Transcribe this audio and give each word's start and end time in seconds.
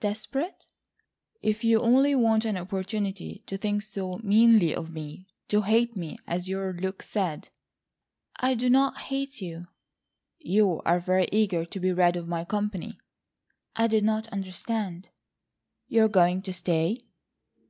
"Desperate?" 0.00 0.66
"If 1.40 1.64
you 1.64 1.80
only 1.80 2.14
want 2.14 2.44
an 2.44 2.58
opportunity 2.58 3.42
to 3.46 3.56
think 3.56 3.80
so 3.80 4.18
meanly 4.22 4.74
of 4.74 4.90
me,—to 4.92 5.62
hate 5.62 5.96
me, 5.96 6.18
as 6.26 6.50
your 6.50 6.74
look 6.74 7.02
said." 7.02 7.48
"I 8.36 8.54
do 8.56 8.68
not 8.68 8.98
hate 8.98 9.40
you." 9.40 9.64
"You 10.38 10.82
are 10.82 11.00
very 11.00 11.28
eager 11.32 11.64
to 11.64 11.80
be 11.80 11.94
rid 11.94 12.16
of 12.16 12.28
my 12.28 12.44
company." 12.44 12.98
"I 13.74 13.86
did 13.86 14.04
not 14.04 14.28
understand." 14.28 15.08
"You 15.88 16.04
are 16.04 16.08
going 16.08 16.42
to 16.42 16.52
stay?" 16.52 17.06